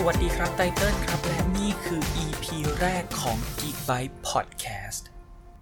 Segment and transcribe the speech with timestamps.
[0.00, 2.44] สวัสดีครับไตเติ้ลครับ และนี่คือ EP
[2.80, 5.02] แรกของ Geek Byte Podcast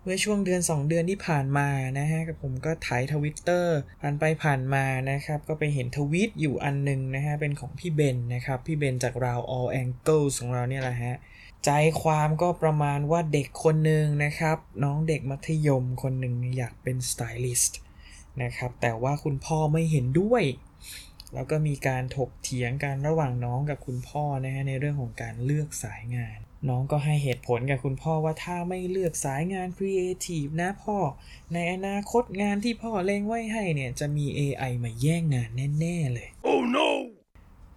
[0.03, 1.69] เมื่อช่วงเดือน 2 เดือนที่ผ่านมา
[1.99, 11.15] นะฮะกับผมก็ถ่ายทวิตเตอร์ผ่านไปผ่านมานะครับ ก็ไปเห็นทวิตอยู่อันหนึ่งนะฮะ เป็นของพี่เบนนะครับ พี่เบนจากราว All Angles ของเราเนี่ยแหละฮะ
[11.65, 11.71] ใจ
[12.03, 17.79] ความก็ประมาณว่าเด็กคนหนึ่งนะครับ น้องเด็กมัธยมคนหนึ่งอยากเป็นสไตลิสต์
[18.43, 20.43] นะครับแต่ว่าคุณพ่อไม่เห็นด้วย
[21.35, 26.39] แล้วก็มีการถกเถียงกันระหว่างน้องกับคุณพ่อนะฮะในเรื่องของการเลือกสายงาน
[26.69, 30.97] น้องก็ให้เหตุผลกับคุณพ่อว่าถ้าไม่เลือกสายงานครีเอทีฟนะพ่อ
[31.55, 36.89] ในอนาคตงานที่พ่อเล็งไว้ให้เนี่ย จะมี AI มาแย่งงานแน่ ๆ เลย Oh no!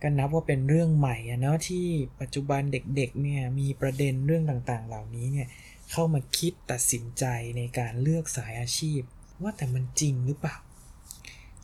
[0.02, 1.86] ก็นับว่าเป็นเรื่องใหม่อะเนาะที่
[2.22, 5.48] ปัจจุบันเด็กๆเนี่ยมีประเด็นเรื่องต่างๆ เหล่านี้เนี่ย
[5.92, 7.26] เข้ามาคิดตัดสินใจ
[7.58, 9.02] ในการเลือกสายอาชีพ
[9.42, 10.56] ว่าแต่มันจริงหรือเปล่า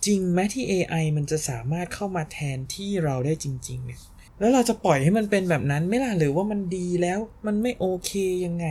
[0.05, 3.99] จริงไหมที่ AI มันจะสามารถเข้ามาแทนที่เราได้จริงๆเนี่ย
[4.39, 8.11] แล้วเราจะปล่อยให้มันเป็นแบบนั้นไหม่ล่ะหรือว่ามันดีแล้วมันไม่โอเค
[8.45, 8.67] ยังไง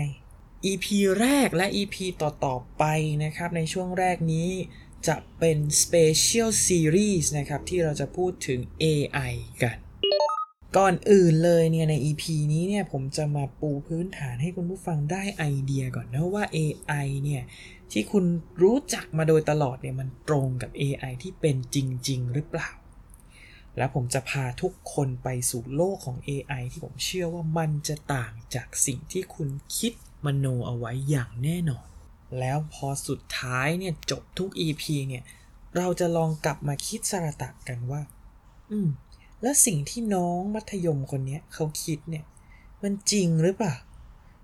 [0.71, 0.87] EP
[1.21, 2.85] แรกและ EP ต่อๆไป
[3.25, 4.51] นะครับ ในช่วงแรกนี้
[5.09, 9.77] จะเป็น Special Series นะครับ ที่เราจะพูดถึง AI กัน
[10.77, 17.43] ก่อนอื่นเลยเนี่ยใน EP นี้เนี่ยผมจะมาปูพื้นฐานให้คุณผู้ฟังได้ไอเดียก่อนนะว่า AI เนี่ย
[17.93, 18.25] ที่คุณ
[18.63, 21.77] รู้จักมาโดยตลอดเนี่ยมันตรงกับ AI ที่เป็นจ
[22.09, 22.71] ริง ๆ หรือเปล่า
[23.77, 29.93] แล้วผมจะพาทุกคนไปสู่โลกของ AI ที่ผมเชื่อว่ามันจะต่างจากสิ่งที่คุณคิด
[30.25, 31.87] มโนเอาไว้อย่างแน่นอน
[32.39, 35.23] แล้วพอสุดท้ายเนี่ยจบทุก EP เนี่ย
[35.77, 38.03] เราจะลองกลับมาคิดสระตักกันว่า
[38.71, 38.89] อืม
[39.43, 42.25] แล้วสิ่งที่น้องมัธยมคนนี้เขาคิดเนี่ย
[42.83, 43.75] มันจริงหรือเปล่า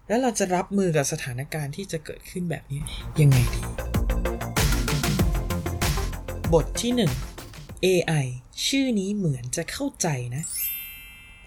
[0.08, 2.80] แล้วเราจะรับมือกับสถานการณ์ที่จะเกิดขึ้นแบบนี้
[3.20, 3.62] ยังไงดี
[6.52, 6.92] บทที่
[7.38, 8.26] 1 AI
[8.66, 10.42] ชื่อนี้เหมือนจะเข้าใจนะ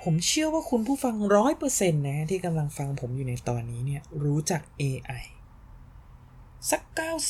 [0.03, 5.23] ผมเชื่อว่าคุณผู้ฟังร้อยเปอร์เซ็นต์นะที่กำลังฟังผมอยู่ในตอนนี้เนี่ยรู้จัก AI
[6.69, 6.81] สัก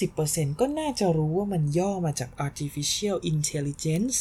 [0.07, 4.17] 90%ก็น่าจะรู้ว่ามันย่อมาจาก artificial intelligence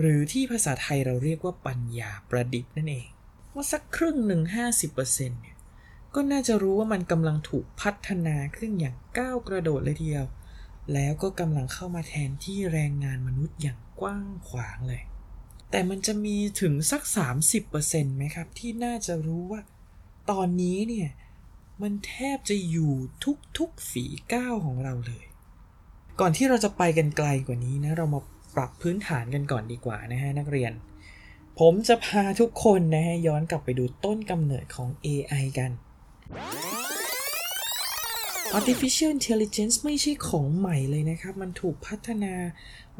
[0.00, 3.08] หรือที่ภาษาไทยเราเรียกว่าปัญญาประดิษฐ์นั่นเอง
[3.54, 4.42] ว่าสักครึ่งหนึ่ง
[4.90, 5.56] 50%เนี่ย
[6.14, 10.26] ก็น่าจะรู้ว่ามันกำลังถูกพัฒนาขึ้นอย่างก้าวกระโดดเลยทีเดียว
[10.92, 15.02] แล้วก็กำลังเข้ามาแทนที่แรงงานมนุษย์อย่างกว้างขวางเลย
[15.70, 17.02] แต่มันจะมีถึงสัก
[17.60, 19.60] 30%ไหมครับ ที่น่าจะรู้ว่า
[20.30, 21.08] ตอนนี้เนี่ย
[21.82, 22.92] มันแทบจะอยู่
[23.58, 25.24] ทุกๆฝีก้าวของเราเลย
[26.20, 28.20] ก่อนที่เราจะไปกันไกลกว่านี้นะ เรามา
[28.58, 30.72] ปรับพื้นฐานกันก่อนดีกว่านะฮะนักเรียน
[31.58, 35.70] ผมจะพาทุกคนนะฮะย้อนกลับไปดูต้นกำเนิดของ AI กัน
[38.58, 42.34] Artificial Intelligence ไม่ใช่ของใหม่เลยนะครับ มันถูกพัฒนา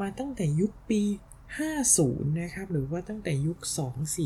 [0.00, 1.02] มาตั้งแต่ยุคปี
[1.72, 3.58] 50 นะครับ หรือว่าตั้งแต่ยุค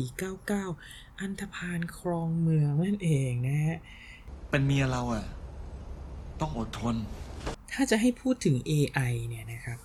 [0.07, 3.77] 2499 อันธพาลครองเมืองนั่นเองนะฮะ
[4.49, 5.25] เป็นเมียเราอะ
[6.41, 6.95] ต้องอดทน
[7.73, 9.79] ถ้าจะให้พูดถึง AI เนี่ยนะครับ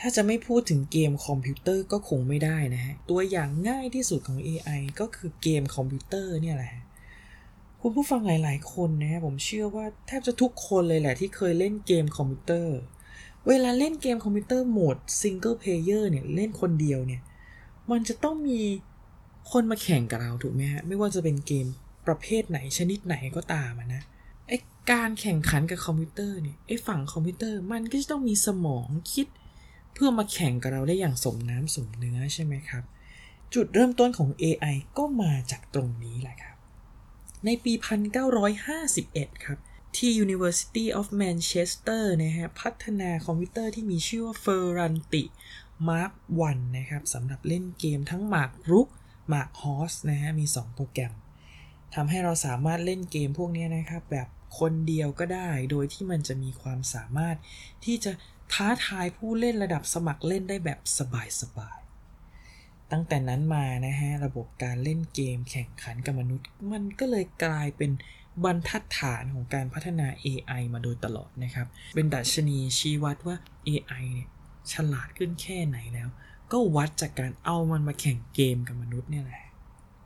[0.00, 6.74] ถ้าจะไม่พูดถึงเกมคอมพิวเตอร์ก็คงไม่ได้นะฮะ ตัวอย่างง่ายที่สุดของ AI ก็คือเกมคอมพิวเตอร์เนี่ยแหละ
[7.80, 12.76] คุณผู้ฟังหลาย ๆ คนนะผมเชื่อว่าแทบจะทุกคนเลยแหละที่เคยเล่นเกมคอมพิวเตอร์
[13.48, 17.22] เวลาเล่นเกมคอมพิวเตอร์โหมด single player เนี่ยเล่นคนเดียวเนี่ย
[17.90, 18.60] มันจะต้องมี
[19.52, 21.66] คนมาแข่งกับเราถูกไหมฮะ ไม่ว่าจะเป็นเกม
[22.06, 24.02] ประเภทไหนชนิดไหนก็ตามนะ
[24.48, 24.52] ไอ
[24.90, 29.26] การแข่งขันกับคอมพิวเตอร์เนี่ยไอฝั่งคอมพิวเตอร์มันก็จะต้องมีสมองคิด
[29.94, 32.84] เพื่อมาแข่งกับเราได้อย่างสมน้ำสมเนื้อใช่ไหมครับ
[33.54, 36.56] จุดเริ่มต้นของ AI ก็มาจากตรงนี้แหละครับ
[37.44, 37.72] ในปี
[38.58, 39.58] 1951 ครับ
[39.96, 45.22] ที่ University of Manchester นะฮะพัฒนาคอมพิวเตอร์ที่มีชื่อว่า Ferranti
[45.88, 46.12] Mark
[46.44, 48.88] 1 นะครับสำหรับเล่นเกมทั้ง หมากรุก
[49.32, 51.12] Mark Horse นะฮะมี 2 โปรแกรม
[51.94, 54.28] ทำให้เราสามารถเล่นเกมพวกนี้นะครับ แบบ
[54.58, 57.36] คนเดียวก็ได้ โดยที่มันจะมีความสามารถ
[57.84, 58.12] ที่จะ
[58.52, 67.90] ท้าทายผู้เล่นระดับสมัครเล่นได้แบบสบายๆ ตั้งแต่นั้นมานะฮะ ระบบการเล่นเกมแข่งขันกับมนุษย์ มันก็เลยกลายเป็น
[68.44, 73.36] บรรทัดฐานของการพัฒนา AI มาโดยตลอดนะครับ เป็นดัชนีชี้วัดว่า
[73.68, 74.28] AI เนี่ย
[74.72, 76.08] ฉลาดขึ้นแค่ไหนแล้ว
[76.52, 79.44] ก็วัดจากการเอามันมาแข่งเกมกับมนุษย์เนี่ยแหละ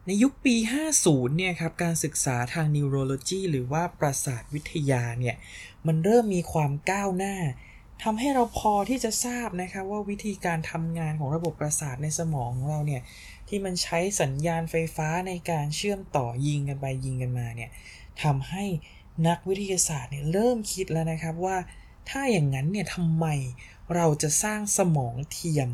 [0.07, 0.57] ในยุคปี
[0.97, 5.37] 50 เนี่ยครับ การศึกษาทาง neurology หรือว่าประสาทวิทยาเนี่ย
[5.87, 7.37] มันเริ่มมีความก้าวหน้า
[8.03, 13.03] ทำให้เราพอที่จะทราบนะครับว่าวิธีการทำงานของระบบประสาทในสมองของเราเนี่ย
[13.49, 17.71] ที่มันใช้สัญญาณไฟฟ้าในการเชื่อมต่อยิงกันไปยิงกันมาเนี่ย
[18.23, 18.65] ทำให้
[19.29, 21.57] นักวิทยาศาสตร์เนี่ยเริ่มคิดแล้วนะครับว่า
[22.09, 23.27] ถ้าอย่างนั้นเนี่ยทำไม
[23.95, 25.69] เราจะสร้างสมองเทียม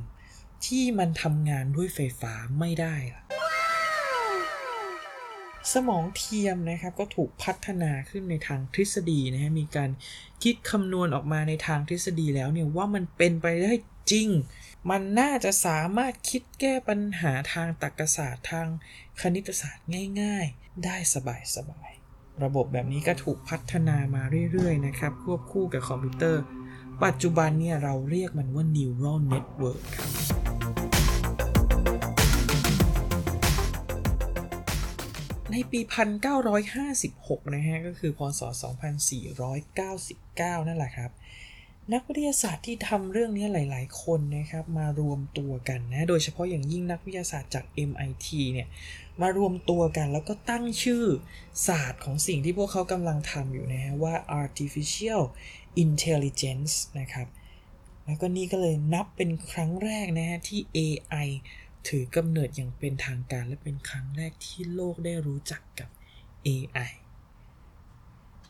[0.66, 3.22] ที่มันทำงานด้วยไฟฟ้าไม่ได้ล่ะ
[5.72, 9.90] สมองเทียมนะครับก็ถูกพัฒนาขึ้นในทางทฤษฎีนะฮะมีการ
[10.42, 13.72] คิดคำนวณออกมาในทางทฤษฎีแล้วเนี่ยว่ามันเป็นไปได้
[14.10, 14.28] จริง
[14.90, 18.68] มันน่าจะสามารถคิดแก้ปัญหาทางตรรกศาสตร์ทาง
[19.20, 19.86] คณิตศาสตร์
[20.20, 21.36] ง่าย ๆ ได้สบา
[21.88, 24.22] ยๆระบบแบบนี้ก็ถูกพัฒนามา
[24.52, 26.42] เรื่อยๆนะครับควบคู่กับคอมพิวเตอร์
[27.04, 30.43] ปัจจุบันเนี่ยเราเรียกมันว่า neural network ครับ
[35.56, 35.80] ในปี
[36.46, 38.40] 1956 นะฮะ ก็คือพศ
[39.34, 41.10] 2499 นั่นแหละครับ
[41.92, 48.68] นักวิทยาศาสตร์ที่ทำเรื่องนี้หลาย ๆ คนนะครับ มารวมตัวกันนะ โดยเฉพาะอย่างยิ่งนักวิทยาศาสตร์จาก MIT เนี่ย
[49.20, 51.04] มารวมตัวกันแล้วก็ตั้งชื่อ
[51.66, 55.22] ศาสตร์ของสิ่งที่พวกเขากำลังทำอยู่นะฮะ ว่า artificial
[55.84, 57.28] intelligence นะครับ
[58.06, 61.28] แล้วก็นี่ก็เลยนับเป็นครั้งแรกนะฮะที่ AI
[61.88, 65.88] ถือกำเนิดอย่างเป็นทางการและเป็นครั้งแรกที่โลกได้รู้จักกับ
[66.46, 66.90] AI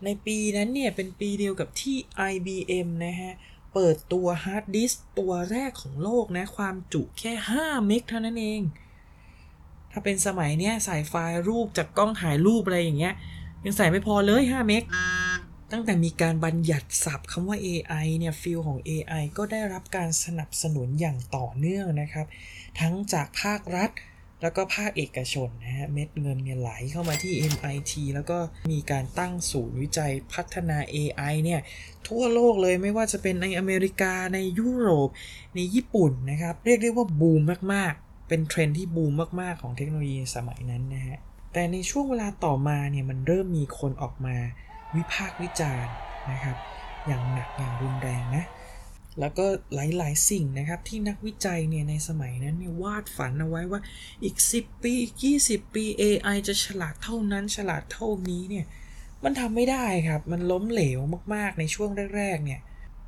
[0.04, 1.96] ในปีนั้นเนี่ย เป็นปีเดียวกับที่
[2.32, 3.32] IBM นะฮะ
[3.74, 8.62] เปิดตัวฮาร์ดดิสตัวแรกของโลกนะ ความจุแค่ 5 เมกเท่านั้นเอง
[9.90, 13.14] ถ้าเป็นสมัยเนี้ยใส่ไฟล์รูปจากกล้องถ่ายรูปอะไรอย่างเงี้ย
[13.64, 14.82] ยังใส่ไม่พอเลย 5 เมก
[15.76, 22.26] ตั้งแต่มีการบัญญัติศัพท์คำว่า AI เนี่ยฟิลของ AI ก็ได้รับการสนับสนุนอย่างต่อเนื่องนะครับ
[22.80, 23.90] ทั้งจากภาครัฐ
[24.42, 28.38] แล้วก็ภาคเอกชนนะฮะเม็ดเงินเนี่ยไหลเข้ามาที่ MIT แล้วก็
[28.72, 31.60] มีการตั้งศูนย์วิจัยพัฒนา AI เนี่ย
[32.08, 35.08] ทั่วโลกเลยไม่ว่าจะเป็นในอเมริกาในยุโรป
[35.54, 37.42] ในญี่ปุ่นนะครับ เรียกได้ว่าบูม
[37.72, 41.18] มากๆ เป็นเทรนที่บูมมากๆของเทคโนโลยีสมัยนั้นนะฮะ
[41.52, 44.36] แต่ในช่วงเวลาต่อมาเนี่ยมันเริ่มมีคนออกมา
[44.96, 45.94] วิพากษ์วิจารณ์
[46.30, 46.56] นะครับ
[47.06, 48.44] อย่างหนักอย่างรุนแรงนะ
[49.20, 53.80] แล้วก็หลายๆ สิ่งนะครับที่นักวิจัยเนี่ยในสมัยนั้นเนี่ยวาดฝันเอาไว้ว่า
[54.24, 55.14] อีก 10 ปีอีก
[55.46, 58.66] 20 ปี AI จะฉลาดเท่านั้นฉลาดเท่านี้เนี่ย
[59.24, 61.00] มันทำไม่ได้ครับ มันล้มเหลว
[61.34, 62.60] มากๆในช่วงแรกๆเนี่ย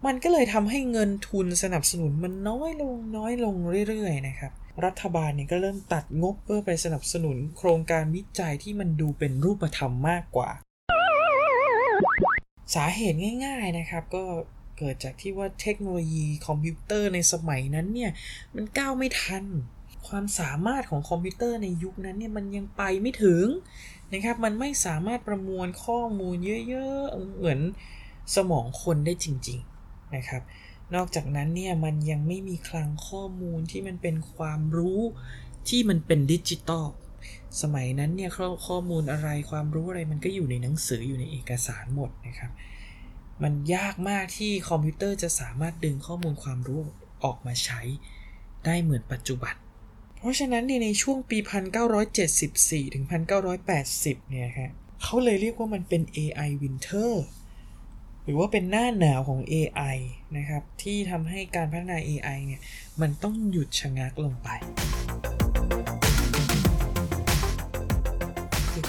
[0.06, 3.54] มันก็เลยทำให้เงินทุนสนับสนุนมันน้อยลงน้อยลง
[3.88, 4.52] เรื่อยๆนะครับ
[4.84, 10.50] รัฐบาลเนี่ยก็เริ่มตัดงบเพื่อไปสนับสนุนโครงการวิจัยที่มันดูเป็นรูปธรรมมากกว่า
[12.74, 14.24] สาเหตุง่าย ๆนะครับ ก็
[14.78, 18.10] เกิดจากที่ว่าเทคโนโลยีคอมพิวเตอร์ในสมัยนั้นเนี่ย
[18.54, 19.44] มันก้าวไม่ทัน
[20.08, 23.46] ความสามารถของคอมพิวเตอร์ในยุคนั้นเนี่ย มันยังไปไม่ถึง
[24.12, 26.36] นะครับ มันไม่สามารถประมวลข้อมูล
[26.68, 27.60] เยอะๆ เหมือน
[28.34, 30.42] สมองคนได้จริง ๆนะครับ
[30.94, 35.00] นอกจากนั้นเนี่ย มันยังไม่มีคลังข้อมูลที่มันเป็นความรู้
[35.68, 36.86] ที่มันเป็นดิจิตอล
[37.62, 38.30] สมัยนั้นเนี่ย
[38.66, 42.52] ข้อมูลอะไรความรู้อะไรมันก็อยู่ในหนังสืออยู่ในเอกสารหมดนะครับ
[43.42, 46.80] มันยากมากที่คอมพิวเตอร์จะสามารถดึงข้อมูลความรู้
[47.24, 47.80] ออกมาใช้
[48.64, 49.54] ได้เหมือนปัจจุบัน
[50.18, 51.38] เพราะฉะนั้นในช่วงปี
[52.16, 53.04] 1974 ถึง
[53.66, 54.70] 1980 เนี่ยครับ
[55.02, 57.12] เขาเลยเรียกว่ามันเป็น AI Winter
[58.24, 59.96] หรือว่าเป็นหน้าหนาวของ AI
[60.36, 62.60] นะครับ ที่ทำให้การพัฒนา AI เนี่ย
[63.00, 64.48] มันต้องหยุดชะงักลงไป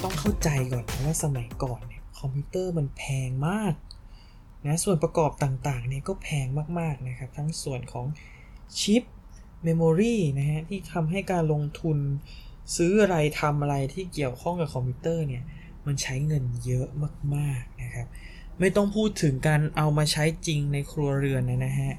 [0.03, 3.73] ต้องเข้าใจก่อนนะว่าสมัยก่อนเนี่ยคอมพิวเตอร์มันแพงมาก
[4.65, 6.47] นะส่วนประกอบต่างๆเนี่ยก็แพง
[6.79, 8.05] มากๆนะครับ ทั้งส่วนของ
[8.79, 9.03] ชิป
[9.63, 11.97] memory นะฮะที่ทำให้การลงทุน
[12.75, 15.43] ซื้ออะไรทำอะไรที่เกี่ยวข้องกับคอมพิวเตอร์เนี่ย
[15.86, 16.88] มันใช้เงินเยอะ
[17.36, 18.07] มากๆนะครับ
[18.60, 21.93] ไม่ต้องพูดถึงการเอามาใช้จริงในครัวเรือนนะฮะ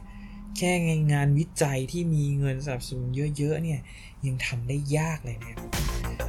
[0.56, 0.72] แค่
[1.12, 3.80] งานวิจัยที่มีเงินสนับสนุนเยอะๆเนี่ย
[4.26, 5.66] ยังทำได้ยากเลยนะครั
[6.26, 6.27] บ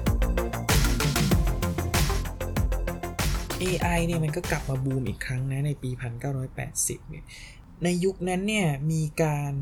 [3.62, 5.92] AI เนี่ยมันก็กลับมาบูมอีกครั้งนะในปี
[6.50, 7.26] 1980 เนี่ย
[7.84, 9.54] ในยุคนั้นเนี่ยมีการ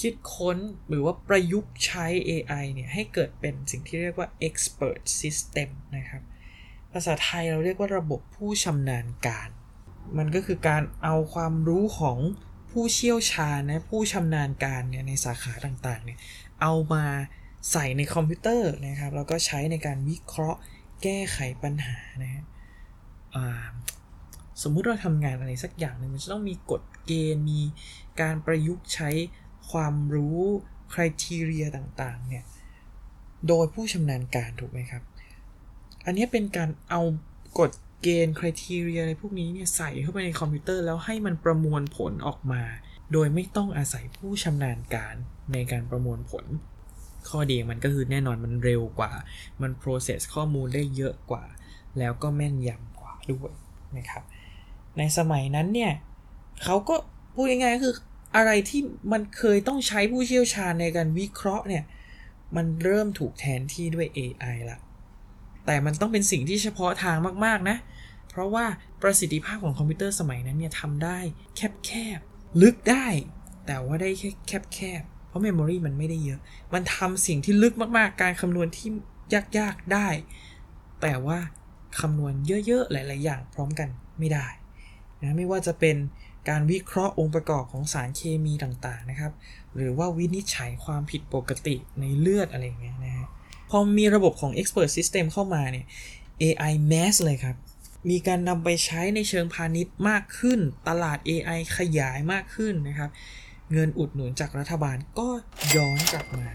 [0.00, 6.22] คิดค้นหรือว่าประยุกต์ใช้ AI เนี่ยให้เกิดเป็นสิ่งที่เรียกว่า expert system นะครับ
[6.92, 9.48] ภาษาไทยเราเรียกว่าระบบผู้ชำนาญการ
[10.18, 12.18] มันก็คือการเอาความรู้ของ
[12.70, 16.18] ผู้เชี่ยวชาญนะผู้ชำนาญการเนี่ยในสาขาต่างๆเนี่ย
[16.62, 17.04] เอามา
[17.72, 20.60] ใส่ในคอมพิวเตอร์นะครับแล้วก็ใช้ในการวิเคราะห์
[21.02, 22.44] แก้ไขปัญหานะฮะ
[24.62, 27.60] สมมุติเราทำงานอะไรสักอย่างหนึ่งมันจะต้องมีกฎเกณฑ์มี
[28.20, 29.10] การประยุกต์ใช้
[29.70, 30.40] ความรู้
[30.92, 32.44] คุณทีเรียต่างๆเนี่ย
[33.48, 35.02] โดยผู้ชำนาญการถูกไหมครับ
[36.06, 37.02] อันนี้เป็นการเอา
[37.58, 37.70] กฎ
[38.02, 42.62] เกณฑ์คุณทีเรียอะไรพวกนี้เนี่ยใส่เข้าไปในคอมพิวเตอร์แล้วให้มันประมวลผลออกมา
[43.12, 45.14] โดยไม่ต้องอาศัยผู้ชำนาญการ
[45.52, 46.44] ในการประมวลผล
[47.28, 49.12] ข้อดีมันก็คือแน่นอนมันเร็วกว่า
[49.62, 51.44] มัน process ข้อมูลได้เยอะกว่า
[51.98, 52.95] แล้วก็แม่นยำ
[53.30, 53.52] ด้วย
[53.96, 54.22] นะครับ
[54.98, 55.92] ในสมัยนั้นเนี่ย
[56.64, 56.94] เขาก็
[57.34, 57.94] พูดง่ายๆคือ
[58.36, 58.80] อะไรที่
[59.12, 61.84] มันเคยต้องใช้ผู้เชี่ยวชาญในการวิเคราะห์เนี่ย
[62.56, 64.78] มันเริ่มถูกแทนที่ด้วย AI ละ
[65.66, 67.76] แต่มันต้องเป็นสิ่งที่เฉพาะทางมากๆนะ
[68.30, 68.64] เพราะว่า
[69.02, 71.18] ประสิทธิภาพของคอมพิวเตอร์สมัยนั้นเนี่ยทำได้
[71.56, 73.06] แคบๆ ลึกได้
[73.66, 76.40] แต่ว่าได้แค่แคบๆ เพราะเมมโมรีมันไม่ได้เยอะ
[76.74, 78.88] มันทำสิ่งที่ลึกมากๆ การคำนวณที่
[79.58, 80.08] ยากๆ ได้
[81.02, 81.38] แต่ว่า
[82.00, 82.34] คำนวณ
[82.66, 83.88] เยอะๆ หลาย ๆ อย่างพร้อมกัน
[84.18, 84.46] ไม่ได้
[85.22, 85.96] นะไม่ว่าจะเป็น
[86.48, 89.32] การวิเคราะห์องค์ประกอบของสารเคมีต่างๆนะครับ
[89.76, 93.26] หรือว่าวินิจฉัยความผิดปกติในเลือดอะไรเงี้ยนะฮะ
[93.70, 95.86] พอมีระบบของ Expert System เข้ามาเนี่ย
[96.42, 97.56] AI Mass เลยครับ
[98.10, 103.10] มีการนำไปใช้ในเชิงพาณิชย์มากขึ้น ตลาด AI ขยายมากขึ้นนะครับ
[103.72, 105.28] เงินอุดหนุนจากรัฐบาลก็
[105.76, 106.46] ย้อนกลับมา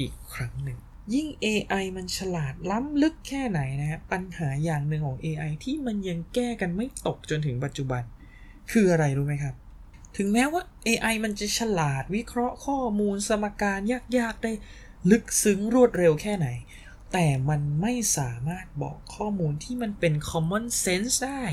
[0.00, 0.78] อีกครั้งหนึ่ง
[1.14, 8.02] ยิ่ง AI มันฉลาดล้ำลึกแค่ไหนนะฮะปัญหาอย่างหนึ่งของ AI ที่มันยังแก้กันไม่ตกจนถึงปัจจุบัน
[8.70, 9.54] คืออะไรรู้ไหมครับ
[10.16, 13.80] ถึงแม้ว่า AI มันจะฉลาดวิเคราะห์ข้อมูลสมการ
[14.18, 14.52] ยาก ๆ ได้
[15.10, 16.48] ลึกซึ้งรวดเร็วแค่ไหน
[17.12, 21.44] แต่มันไม่สามารถบอกข้อมูลที่มันเป็น common sense ได้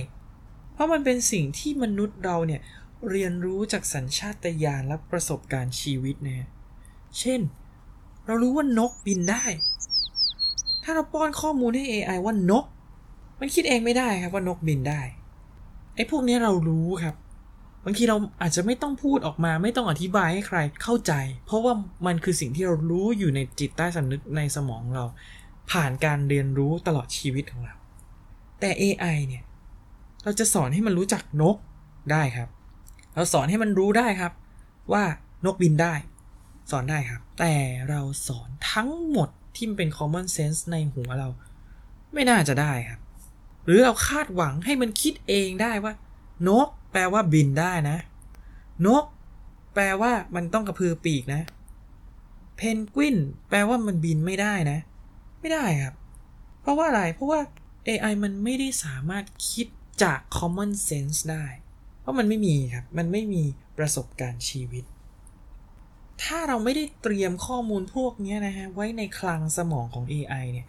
[0.73, 2.61] เพราะมันเป็นสิ่งที่มนุษย์เราเนี่ย
[3.09, 6.49] เรียนรู้จากสัญชาตญาณและประสบการณ์ชีวิตนะ
[7.19, 7.41] เช่น
[8.25, 9.43] เรารู้ว่านกบินได้
[10.83, 12.65] ถ้าเราป้อนข้อมูลให้ AI ว่านก
[13.39, 15.01] มันคิดเองไม่ได้ครับว่านกบินได้
[15.95, 17.15] ไอ้พวกนี้เรารู้ครับ
[17.85, 21.13] บางทีเราอาจจะไม่ต้องพูดออกมาไม่ต้องอธิบายให้ใครเข้าใจ
[21.45, 21.73] เพราะว่า
[22.05, 25.05] มันคือสิ่งที่เรารู้อยู่ในจิตใต้สำนึกในสมองเรา
[25.71, 27.75] ผ่านการเรียนรู้ตลอดชีวิตของเรา
[28.59, 29.43] แต่ AI เนี่ย
[30.23, 31.55] เราจะสอนให้มันรู้จักนก
[32.11, 32.49] ได้ครับ
[33.15, 34.31] เราสอนให้มันรู้ได้ครับ
[34.93, 35.03] ว่า
[35.45, 35.93] นกบินได้
[36.71, 37.53] สอนได้ครับ แต่
[37.89, 41.29] เราสอนทั้งหมดที่มันเป็น common sense ในหัวเรา
[42.13, 42.99] ไม่น่าจะได้ครับ
[43.65, 45.93] หรือเราคาดหวังให้มันคิดเองได้ว่า
[46.47, 47.97] นก แปลว่าบินได้นะ
[48.87, 49.03] นก
[49.73, 51.41] แปลว่ามันต้องกระพือปีกนะ
[52.57, 53.17] เพนกวิน
[53.49, 54.79] แปลว่ามันบินไม่ได้นะ
[55.39, 55.95] ไม่ได้ครับ
[56.61, 57.39] เพราะว่าอะไร เพราะว่า
[57.87, 59.67] AI มันไม่ได้สามารถคิด
[60.03, 61.45] จาก common sense ได้
[61.99, 63.43] เพราะมันไม่มีครับ มันไม่มี
[63.77, 64.83] ประสบการณ์ชีวิต
[66.23, 70.67] ถ้าเราไม่ได้เตรียมข้อมูลพวกนี้นะฮะ ไว้ในคลังสมองของ AI เนี่ย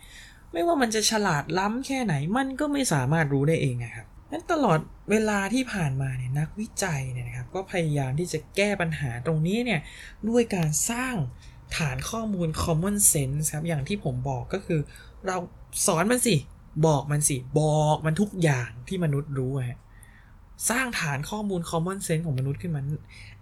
[0.53, 4.79] ไม่ว่ามันจะฉลาดล้ำแค่ไหน มันก็ไม่สามารถรู้ได้เองนะครับนั้นตลอด
[5.11, 9.81] เวลาที่ผ่านมาเนี่ยนักวิจัยเนี่ยนะครับ ก็พยายามที่จะแก้ปัญหาตรงนี้เนี่ย
[10.29, 11.15] ด้วยการสร้าง
[11.77, 14.81] ฐานข้อมูล common sense ครับ อย่างที่ผมบอกก็คือ
[15.27, 15.37] เรา
[15.87, 16.37] สอนมันสิ
[16.87, 19.79] บอกมันสิ บอกมันทุกอย่างที่มนุษย์รู้ฮะ
[20.71, 22.81] สร้างฐานข้อมูล common sense ของมนุษย์ขึ้นมา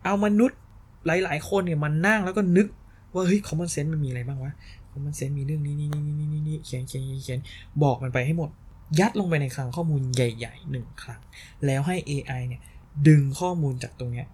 [0.04, 0.58] เอามนุษย์
[1.06, 2.66] หลาย ๆ คนเนี่ยมันนั่งแล้วก็นึก
[3.14, 4.52] ว่าเฮ้ย common sense มันมีอะไรบ้างวะ
[4.92, 7.40] common sense มีเรื่องนี้นี่นี่นี่นี่นี่เขียนเขียนเขียน
[7.82, 8.50] บอกมันไปให้หมด
[9.00, 11.20] ยัดลงไปในคลังข้อมูลใหญ่ๆหนึ่งครั้ง
[11.66, 12.60] แล้วให้ AI เนี่ย
[13.08, 14.26] ดึงข้อมูลจากตรงเนี้ย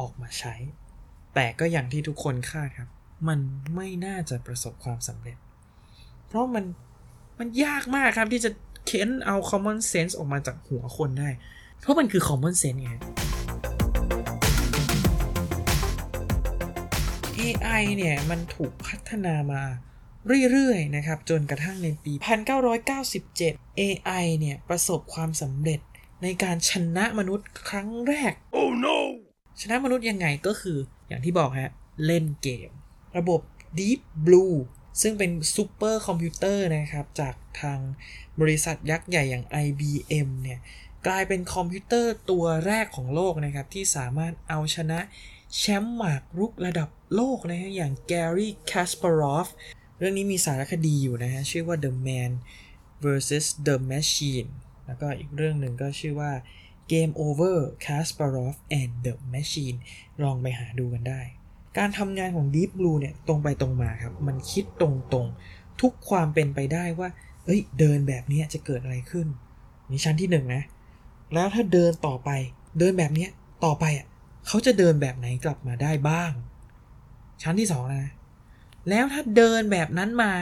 [0.00, 0.54] ออกมาใช้
[1.34, 2.88] แต่ก็อย่างที่ทุกคนคาดครับ
[3.28, 3.38] มัน
[3.74, 5.36] ไม่น่าจะประสบความสำเร็จ
[6.26, 6.64] เพราะมัน
[7.38, 8.50] มันยากมากครับที่จะ
[8.86, 11.28] เค้นเอา common sense ออกมาจากหัวคนได้
[11.80, 12.92] เพราะมันคือ common sense ไง
[17.48, 19.62] AI เนี่ยมันถูกพัฒนามา
[20.50, 22.12] เรื่อยๆนะครับจนกระทั่งในปี
[22.96, 25.80] 1997 AI เนี่ยประสบความสำเร็จ
[26.22, 28.98] ในการชนะมนุษย์ครั้งแรก Oh no
[29.60, 30.78] ชนะมนุษย์ยังไงก็คือ
[31.08, 31.70] อย่างที่บอกฮะ
[32.06, 32.70] เล่นเกม
[33.18, 33.40] ระบบ
[33.78, 34.56] Deep Blue
[35.02, 37.78] ซึ่งเป็นซูเปอร์คอมพิวเตอร์นะครับ จากทาง
[38.40, 40.58] บริษัทยักษ์ใหญ่อย่าง IBM เนี่ย
[41.06, 44.98] กลายเป็นคอมพิวเตอร์ตัวแรกของโลกนะครับ ที่สามารถเอาชนะ
[45.56, 49.48] แชมป์หมากรุกระดับ โลกนะฮะ อย่าง Garry Kasparov
[49.98, 52.32] เรื่องนี้มีสารคดีอยู่นะฮะ ชื่อว่า The Man
[53.02, 54.50] vs the Machine
[54.86, 56.32] แล้วก็อีกเรื่องหนึ่งก็ชื่อว่า
[56.92, 59.78] Game Over Kasparov and the Machine
[60.22, 61.20] ลองไปหาดูกันได้
[61.78, 64.82] การทำงานของ Deep Blue เนี่ย ตรงไปตรงมาครับ มันคิดต
[65.14, 67.08] รงๆ ทุกความเป็นไปได้ว่า
[67.44, 69.26] เอ้ย เดินแบบนี้จะเกิดอะไรขึ้น
[69.90, 70.62] นี่ชั้นที่หนึ่งนะ
[71.34, 72.30] แล้วถ้าเดินต่อไป
[72.78, 73.26] เดินแบบนี้
[73.64, 74.06] ต่อไปอะ
[74.46, 76.30] เขาจะเดินแบบไหนกลับมาได้บ้าง
[77.42, 78.12] ชั้นที่สองนะ
[78.88, 80.32] แล้วถ้าเดินแบบนั้นมา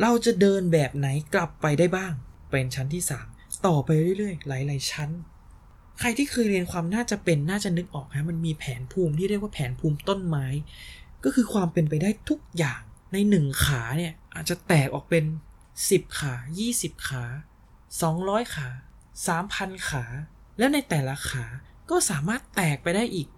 [0.00, 2.12] เราจะเดินแบบไหนกลับไปได้บ้าง
[2.50, 3.26] เป็นชั้นที่สาม
[3.66, 3.88] ต่อไป
[4.18, 5.10] เรื่อยๆ หลาย ๆ ชั้น
[5.98, 10.46] ใครที่เคยเรียนความน่าจะเป็นน่าจะนึกออกฮะมันมีแผนภูมิที่เรียกว่าแผนภูมิต้นไม้
[11.24, 12.80] ก็คือความเป็นไปได้ทุกอย่าง
[13.12, 15.24] ในหนึ่งขาเนี่ย อาจจะแตกออกเป็น
[15.72, 16.34] 10 ขา
[16.72, 17.24] 20 ขา
[17.88, 18.68] 200 ขา
[19.28, 20.04] 3,000 ขา
[20.58, 21.44] แล้วในแต่ละขา
[21.90, 23.28] ก็สามารถแตกไปได้อีก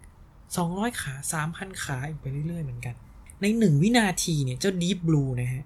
[0.59, 1.15] 200 ขา
[1.49, 2.95] 3,000 ขาอีกไปเรื่อยๆเหมือนกัน
[3.41, 5.65] ใน 1 วินาทีเนี่ย เจ้า Deep Blue นะฮะ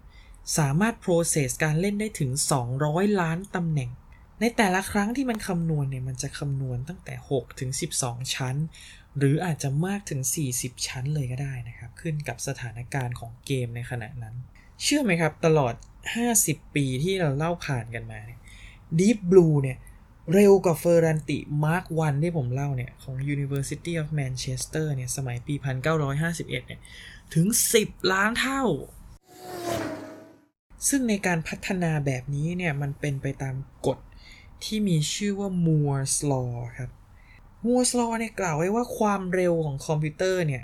[0.59, 2.31] สามารถ process การเล่นได้ถึง
[2.75, 3.91] 200 ล้านตำแหน่ง
[4.41, 7.71] ในแต่ละครั้งที่มันคำนวณเนี่ย มันจะคำนวณตั้งแต่ 6 ถึง
[8.03, 8.57] 12 ชั้น
[9.19, 10.21] หรืออาจจะมากถึง
[10.55, 14.35] 40 ชั้นเลยก็ได้นะครับ ขึ้นกับสถานการณ์ของเกมในขณะนั้น
[14.83, 15.75] เชื่อไหมครับ ตลอด
[16.25, 18.41] 50 ปีที่เราเล่าผ่านกันมาเนี่ย
[19.01, 19.79] Deep Blue เนี่ย
[20.33, 25.55] เร็วกว่า Ferranti Mark 1ที่ผมเล่าเนี่ย ของ University of Manchester เนี่ย สมัยปี
[26.05, 26.81] 1951 เนี่ย
[27.35, 27.47] ถึง
[27.79, 28.65] 10 ล้านเท่า
[30.89, 33.55] ซึ่งในการพัฒนาแบบนี้เนี่ย มันเป็นไปตาม
[33.87, 33.99] กฎ
[34.65, 36.91] ที่มีชื่อว่า Moore's Law ครับ
[37.65, 40.63] Moore's Law เนี่ย กล่าวไว้ว่าความเร็วของคอมพิวเตอร์เนี่ย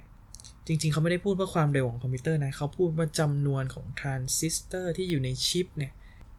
[0.67, 5.93] จริงๆ เขาไม่ได้พูดว่าความเร็วของคอมพิวเตอร์นะ เขาพูดว่าจำนวนของทรานซิสเตอร์ที่อยู่ในชิปเนี่ย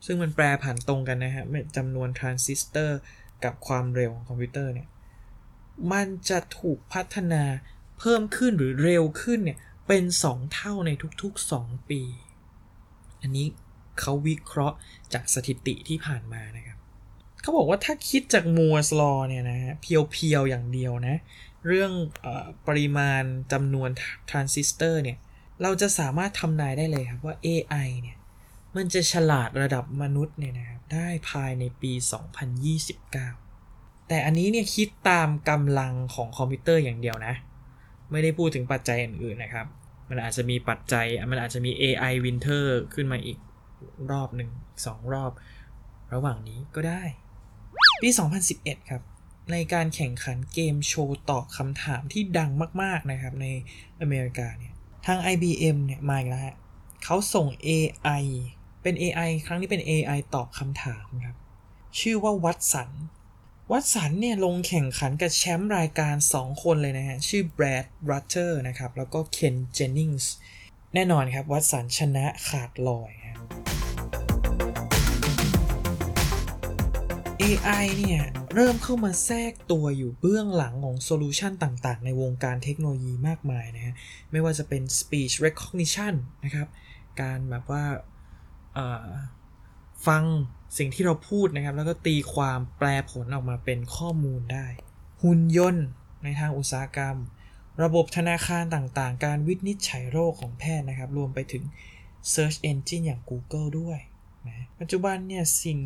[0.06, 1.46] ซึ่งมันแปรผันตรงกันนะฮะ
[1.78, 2.98] จำนวนทรานซิสเตอร์
[3.44, 4.88] กับความเร็วของคอมพิวเตอร์เนี่ย
[5.94, 7.44] มันจะถูกพัฒนา
[8.00, 10.92] เพิ่มขึ้นหรือเร็วขึ้นเนี่ย เป็น 2 เท่าใน
[11.22, 12.02] ทุกๆ 2 ปี
[13.22, 13.48] อันนี้
[14.00, 14.78] เขาวิเคราะห์
[15.14, 16.78] จากสถิติที่ผ่านมานะครับ
[17.42, 21.16] เขาบอกว่าถ้าคิดจาก Moore's Law เนี่ยนะฮะ pure ๆ อย่างเดียวนะ
[21.68, 21.92] เรื่อง
[22.26, 22.28] อ
[22.68, 23.90] ปริมาณจำนวน
[24.30, 25.18] ทรานซิสเตอร์เนี่ย
[25.62, 28.18] เราจะสามารถทำนายได้เลยครับว่า AI เนี่ย
[28.76, 31.92] มันจะฉลาดระดับมนุษย์เนี่ยนะครับได้ภายในปี
[33.20, 37.36] 2029 แต่อันนี้เนี่ยคิดตามกำลังของคอมพิวเตอร์อย่างเดียวนะ
[38.12, 39.66] ไม่ได้พูดถึงปัจจัยอื่นๆนะครับ
[40.10, 43.38] มันอาจจะมีปัจจัย มันอาจจะมี AI Winter ขึ้นมาอีก
[44.12, 44.50] รอบหนึ่ง
[44.86, 45.32] สองรอบ
[46.14, 47.04] ระหว่างนี้ก็ได้
[48.02, 48.10] ปี
[48.50, 49.02] 2011 ครับ
[49.52, 52.52] ในการแข่งขันเกมโชว์ตอบคำถามที่ดัง
[52.82, 53.48] มากๆนะครับใน
[54.02, 54.74] อเมริกาเนี่ย
[55.06, 56.42] ทาง IBM เนี่ยมาอีกแล้ว
[57.04, 58.24] เขาส่ง AI
[58.84, 61.36] เป็น AI ครั้งนี้เป็น AI ตอบคำถามครับ
[62.00, 62.90] ชื่อว่าวัตสัน
[63.72, 70.32] วัตสันเนี่ยลงแข่งขันกับแชมป์รายการ 2 คนเลยนะฮะ ชื่อแบรดรัตเตอร์นะครับ แล้วก็เคนเจนนิงส์
[70.94, 73.38] แน่นอนครับ วัตสันชนะขาดลอยครับ
[77.42, 78.22] AI เนี่ย
[78.54, 83.94] เริ่มเข้ามาแทรกตัวอยู่เบื้องหลังของ solution ต่างๆ ในวงการเทคโนโลยีมากมายนะฮะ
[84.32, 86.14] ไม่ว่าจะเป็น speech recognition
[86.46, 86.68] นะครับ
[87.22, 87.84] การแบบว่า
[90.08, 90.24] ฟัง
[90.78, 94.68] สิ่งที่เราพูดนะครับ แล้วก็ตีความแปลผลออกมาเป็นข้อมูลได้
[95.24, 95.86] หุ่นยนต์
[96.24, 97.18] ในทางอุตสาหกรรม
[97.84, 101.64] ระบบธนาคารต่างๆ การวินิจฉัยโรคของแพทย์นะครับ รวมไปถึง
[102.34, 104.00] Search Engine อย่าง Google ด้วย
[104.48, 105.80] นะปัจจุบันเนี่ย สิ่ง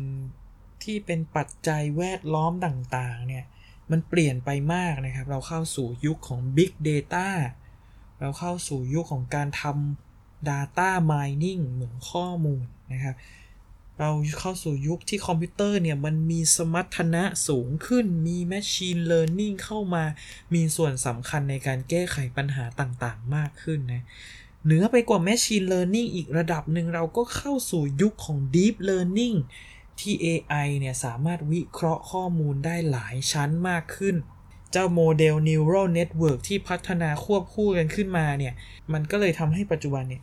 [0.82, 3.44] ที่เป็นปัจจัยแวดล้อมต่างๆเนี่ย
[3.90, 7.28] มันเปลี่ยนไปมากนะครับ เราเข้าสู่ยุคของ Big Data
[8.20, 13.14] เราเข้าสู่ยุคของการทำ Data Mining เหมือนข้อมูล นะครับ
[14.00, 20.04] เราเข้าสู่ยุคที่คอมพิวเตอร์เนี่ยมันมีสมรรถนะสูงขึ้น มี Machine Learning เข้ามา
[20.54, 24.02] มีส่วนสำคัญในการแก้ไขปัญหาต่างๆ มากขึ้นนะ
[24.64, 29.36] เหนือไปกว่า Machine Learning อีกระดับหนึ่งเราก็เข้าสู่ยุคของ Deep Learning
[30.00, 34.16] ที่ AI เนี่ยสามารถวิเคราะห์ข้อมูลได้หลายชั้นมากขึ้น
[34.72, 38.54] เจ้าโมเดล Neural Network ที่พัฒนาควบคู่กันขึ้นมาเนี่ย
[38.92, 40.22] มันก็เลยทำให้ปัจจุบันเนี่ย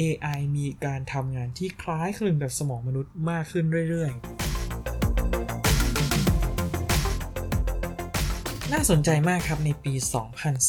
[0.00, 4.20] AI มีการทำงานที่คล้ายคลึงกับสมองมนุษย์มากขึ้นเรื่อยๆ
[8.72, 9.92] น่าสนใจมากครับในปี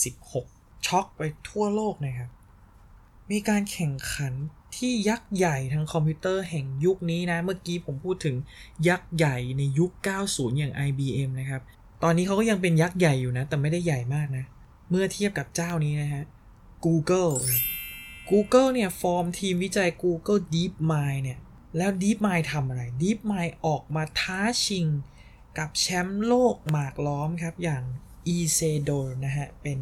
[0.05, 2.29] 2016 ช็อกไปทั่วโลกนะครับ
[3.31, 4.33] มีการแข่งขัน
[4.77, 8.35] ที่ยักษ์ใหญ่ทางคอมพิวเตอร์แห่งยุคนี้นะ เมื่อกี้ผมพูดถึง
[8.87, 9.91] ยักษ์ใหญ่ในยุค
[10.23, 11.61] 90 อย่าง IBM นะครับ
[12.03, 14.45] ตอนนี้เขาก็ยังเป็นยักษ์ใหญ่อยู่นะ แต่ไม่ได้ใหญ่มากนะ
[14.89, 16.23] เมื่อเทียบกับเจ้านี้นะฮะ
[16.85, 17.61] Google นะ
[18.29, 21.39] Google เนี่ย ฟอร์มทีมวิจัย Google DeepMind เนี่ย
[21.77, 24.87] แล้ว DeepMind ทำอะไร DeepMind ออกมาท้าชิง
[25.57, 27.83] กับแชมป์โลกหมากล้อมครับ อย่าง
[28.27, 28.91] อีเซโด
[29.25, 29.79] นะฮะ เป็น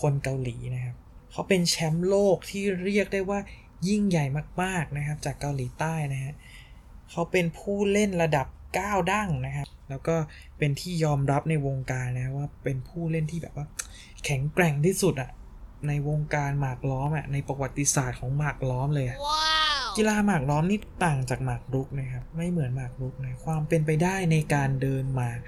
[0.00, 0.96] คนเกาหลีนะครับ
[1.32, 3.40] เขาเป็นแชมป์โลกที่เรียกได้ว่า
[3.88, 4.24] ยิ่งใหญ่
[4.62, 6.34] มากๆนะครับ จากเกาหลีใต้นะฮะ
[7.10, 8.46] เขาเป็นผู้เล่นระดับ
[8.78, 10.16] 9 ดั้งนะครับ แล้วก็
[10.58, 13.66] เป็นที่ยอมรับในวงการนะว่าเป็นผู้เล่นที่แบบว่า
[14.24, 15.30] แข็งแกร่งที่สุดอะ
[15.88, 19.86] ในวงการหมากล้อมอะในประวัติศาสตร์ของหมากล้อมเลย wow.
[19.96, 25.38] กีฬาหมากล้อมนี่ต่างจากหมากรุกนะครับ ไม่เหมือนหมากรุกนะความเป็นไปได้ในการเดินหมาก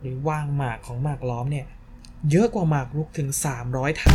[0.00, 1.66] หรือวางหมากของหมากล้อมเนี่ย
[2.30, 3.28] เยอะกว่าหมากรุกถึง
[3.64, 4.14] 300 เท่า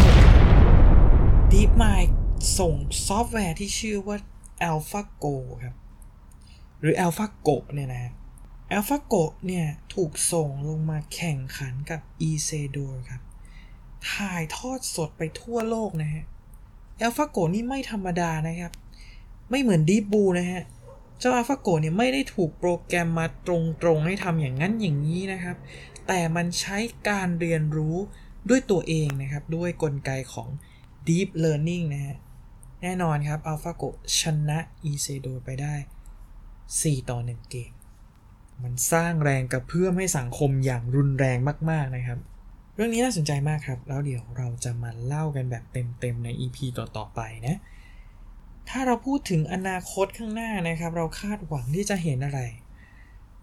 [1.52, 2.12] DeepMind
[2.60, 2.74] ส่ง
[3.08, 4.18] ซอฟต์แวร์ที่ชื่อว่า
[4.70, 5.76] AlphaGo ครับ
[6.82, 8.14] หรือ AlphaGo เนี่ยนะ
[8.72, 13.22] AlphaGo เนี่ย ถูกส่งลงมาแข่งขันกับ e c e d o r ครับ
[14.14, 16.24] ถ่ายทอดสดไปทั่วโลกนะฮะ
[17.02, 18.72] AlphaGo นี่ไม่ธรรมดานะครับ
[19.50, 20.62] ไม่เหมือน Deep Blue นะฮะ
[21.20, 23.50] เจ้า AlphaGo เนี่ยไม่ได้ถูกโปรแกรมมาต
[23.86, 25.58] รงๆให้ทำอย่างนั้นอย่างนี้นะครับ
[26.08, 26.78] แต่มันใช้
[27.10, 27.98] การเรียนรู้
[28.50, 30.50] ด้วยตัวเองนะครับ ด้วยกลไกของ
[31.08, 32.16] Deep Learning นะฮะ
[32.82, 33.90] แน่นอนครับ AlphaGo
[34.20, 34.60] ชนะ
[34.92, 35.76] e c e d o ไปได้
[36.42, 37.72] 4 ต่อ 1 เกม
[38.64, 41.38] มันสร้างแรงกระเพื่อมให้สังคมอย่างรุนแรง
[41.72, 42.20] มาก ๆ นะครับ
[42.76, 47.56] เรื่องนี้น่าสนใจมากครับ แล้วเดี๋ยวเราจะมาเล่ากันแบบเต็มๆใน EP ต่อๆไปนะ
[48.70, 52.42] ถ้าเราพูดถึงอนาคตข้างหน้านะครับ เราคาดหวังที่จะเห็นอะไร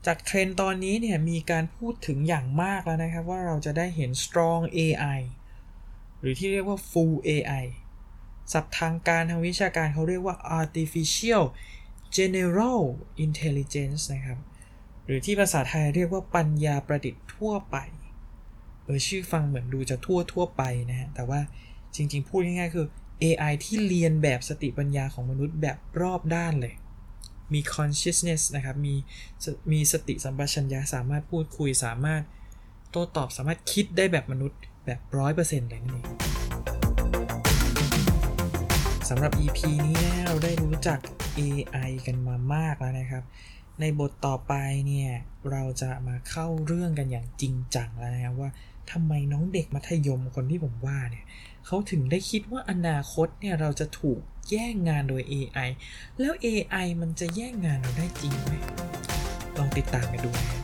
[0.07, 5.21] จากเทรนด์ตอนนี้เนี่ยมีการพูดถึงอย่างมากแล้วนะครับ ว่าเราจะได้เห็น strong AI
[6.21, 7.65] หรือที่เรียกว่า full AI
[8.53, 11.45] ศัพท์ทางการทางวิชาการเขาเรียกว่า artificial
[12.17, 12.81] general
[13.27, 14.39] intelligence นะครับ
[15.05, 17.77] หรือที่ภาษาไทยเรียกว่าปัญญาประดิษฐ์ทั่วไป
[18.93, 21.41] ออชื่อฟังเหมือนดูจะทั่วทั่วไปนะฮะ แต่ว่า
[21.95, 22.87] จริง ๆ พูดง่ายๆคือ
[23.23, 26.75] AI ที่เรียนแบบสติปัญญาของมนุษย์แบบรอบด้านเลย
[27.53, 28.95] มี consciousness นะครับ มี
[29.73, 32.23] มีสติสัมปชัญญะสามารถพูดคุยสามารถ
[32.91, 36.07] โต้ตอบสามารถคิดได้แบบมนุษย์แบบร้อยเปอร์เซ็นต์เลยนั่นเอง
[39.09, 40.99] สำหรับ EP นี้นะเราได้รู้จัก
[41.39, 43.25] AI กันมามากแล้วนะครับ
[43.81, 44.55] ในบทต่อไป
[44.87, 45.11] เนี่ย
[45.51, 48.51] เราจะมาเข้าเรื่องกันอย่างจริงจังแล้วนะครับว่า
[48.91, 51.25] ทำไมน้องเด็กมัธยมคนที่ผมว่าเนี่ย
[51.67, 55.69] เขาถึงได้คิดว่าอนาคตเนี่ยเราจะถูกแย่งงานโดย AI
[56.19, 58.53] แล้ว AI มันจะแย่งงานเราได้จริงไหม
[59.59, 60.62] ลองติดตามกันดูนะ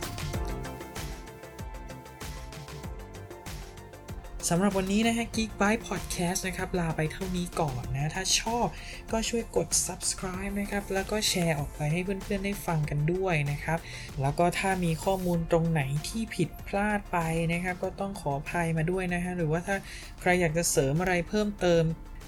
[4.47, 8.67] สำหรับวันนี้นะฮะ Geek Byte Podcast นะครับ ลาไปเท่านี้ก่อนนะ ถ้าชอบ
[9.11, 13.79] ก็ช่วยกด subscribe นะครับ แล้วก็แชร์ออกไปให้เพื่อนๆ ได้ฟังกันด้วยนะครับ
[14.21, 17.17] แล้วก็ถ้ามีข้อมูลตรงไหนที่ผิดพลาดไป
[17.53, 19.75] นะครับ ก็ต้องขออภัยมาด้วยนะฮะ หรือว่าถ้า
[20.21, 21.83] ใครอยากจะเสริมอะไรเพิ่มเติม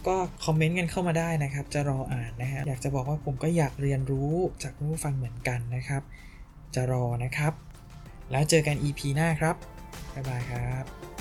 [0.08, 6.02] ก็คอมเมนต์กันเข้ามาได้นะครับ จะรออ่านนะฮะ อยากจะบอกว่าผมก็อยากเรียนรู้จากผู้ฟังเหมือนกันนะครับ
[6.76, 7.54] จะรอนะครับ
[8.32, 9.56] แล้วเจอกัน EP หน้าครับ
[10.14, 11.21] บ๊ายบายครับ